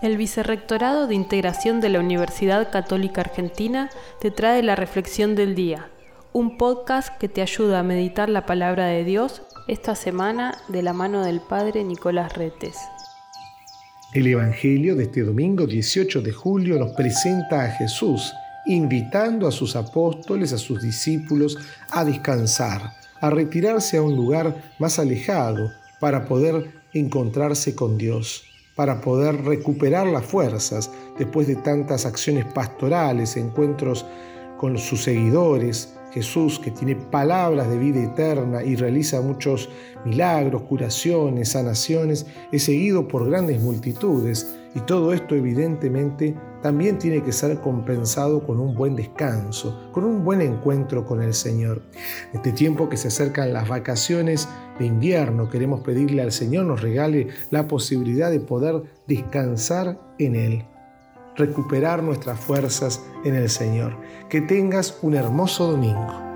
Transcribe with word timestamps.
El 0.00 0.16
Vicerrectorado 0.16 1.06
de 1.06 1.14
Integración 1.14 1.80
de 1.80 1.88
la 1.88 2.00
Universidad 2.00 2.70
Católica 2.70 3.20
Argentina 3.20 3.90
te 4.20 4.30
trae 4.30 4.62
la 4.62 4.74
Reflexión 4.74 5.34
del 5.34 5.54
Día, 5.54 5.90
un 6.32 6.56
podcast 6.56 7.16
que 7.18 7.28
te 7.28 7.42
ayuda 7.42 7.80
a 7.80 7.84
meditar 7.84 8.28
la 8.28 8.46
palabra 8.46 8.86
de 8.86 9.04
Dios 9.04 9.42
esta 9.68 9.94
semana 9.94 10.56
de 10.68 10.82
la 10.82 10.92
mano 10.92 11.24
del 11.24 11.40
Padre 11.40 11.84
Nicolás 11.84 12.36
Retes. 12.36 12.76
El 14.14 14.26
Evangelio 14.26 14.96
de 14.96 15.04
este 15.04 15.22
domingo 15.22 15.66
18 15.66 16.20
de 16.20 16.32
julio 16.32 16.78
nos 16.78 16.92
presenta 16.92 17.64
a 17.64 17.70
Jesús 17.70 18.32
invitando 18.66 19.46
a 19.48 19.52
sus 19.52 19.74
apóstoles, 19.76 20.52
a 20.52 20.58
sus 20.58 20.82
discípulos, 20.82 21.58
a 21.90 22.04
descansar, 22.04 22.92
a 23.20 23.30
retirarse 23.30 23.96
a 23.96 24.02
un 24.02 24.16
lugar 24.16 24.54
más 24.78 24.98
alejado 24.98 25.70
para 26.00 26.24
poder 26.26 26.70
encontrarse 26.92 27.74
con 27.74 27.98
Dios 27.98 28.44
para 28.74 29.00
poder 29.00 29.44
recuperar 29.44 30.06
las 30.06 30.24
fuerzas 30.24 30.90
después 31.18 31.46
de 31.46 31.56
tantas 31.56 32.06
acciones 32.06 32.46
pastorales, 32.46 33.36
encuentros 33.36 34.06
con 34.58 34.78
sus 34.78 35.02
seguidores, 35.02 35.94
Jesús 36.12 36.58
que 36.58 36.70
tiene 36.70 36.94
palabras 36.94 37.68
de 37.68 37.78
vida 37.78 38.02
eterna 38.02 38.62
y 38.62 38.76
realiza 38.76 39.20
muchos 39.22 39.70
milagros, 40.04 40.62
curaciones, 40.62 41.50
sanaciones, 41.50 42.26
es 42.52 42.64
seguido 42.64 43.08
por 43.08 43.28
grandes 43.28 43.60
multitudes. 43.60 44.54
Y 44.74 44.80
todo 44.80 45.12
esto 45.12 45.34
evidentemente 45.34 46.34
también 46.62 46.98
tiene 46.98 47.22
que 47.22 47.32
ser 47.32 47.60
compensado 47.60 48.46
con 48.46 48.60
un 48.60 48.74
buen 48.74 48.96
descanso, 48.96 49.90
con 49.92 50.04
un 50.04 50.24
buen 50.24 50.40
encuentro 50.40 51.04
con 51.04 51.22
el 51.22 51.34
Señor. 51.34 51.82
Este 52.32 52.52
tiempo 52.52 52.88
que 52.88 52.96
se 52.96 53.08
acercan 53.08 53.52
las 53.52 53.68
vacaciones 53.68 54.48
de 54.78 54.86
invierno, 54.86 55.50
queremos 55.50 55.80
pedirle 55.80 56.22
al 56.22 56.32
Señor 56.32 56.66
nos 56.66 56.80
regale 56.80 57.28
la 57.50 57.68
posibilidad 57.68 58.30
de 58.30 58.40
poder 58.40 58.82
descansar 59.06 59.98
en 60.18 60.36
Él 60.36 60.64
recuperar 61.34 62.02
nuestras 62.02 62.38
fuerzas 62.38 63.02
en 63.24 63.34
el 63.34 63.48
Señor. 63.48 63.96
Que 64.28 64.40
tengas 64.40 64.98
un 65.02 65.14
hermoso 65.14 65.70
domingo. 65.70 66.31